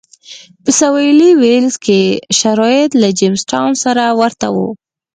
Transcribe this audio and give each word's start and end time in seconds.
په 0.63 0.69
سوېلي 0.79 1.29
ویلز 1.41 1.75
کې 1.85 1.99
شرایط 2.39 2.91
له 3.01 3.09
جېمز 3.17 3.41
ټاون 3.51 3.71
سره 3.83 4.03
ورته 4.21 4.47
و. 4.55 4.57